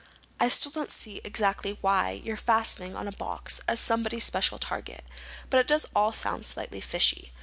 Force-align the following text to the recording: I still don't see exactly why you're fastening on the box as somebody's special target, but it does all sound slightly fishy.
I 0.39 0.49
still 0.49 0.71
don't 0.71 0.91
see 0.91 1.21
exactly 1.23 1.77
why 1.79 2.09
you're 2.09 2.35
fastening 2.35 2.95
on 2.95 3.05
the 3.05 3.11
box 3.11 3.61
as 3.67 3.79
somebody's 3.79 4.23
special 4.23 4.57
target, 4.57 5.05
but 5.51 5.59
it 5.59 5.67
does 5.67 5.85
all 5.95 6.11
sound 6.11 6.43
slightly 6.43 6.81
fishy. 6.81 7.31